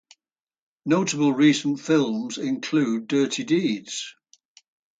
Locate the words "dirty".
3.07-3.43